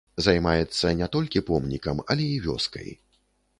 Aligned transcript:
Займаецца 0.27 0.93
не 1.01 1.09
толькі 1.17 1.45
помнікам, 1.51 2.03
але 2.15 2.25
і 2.33 2.43
вёскай. 2.49 2.93